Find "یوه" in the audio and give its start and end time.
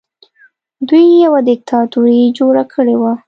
1.25-1.39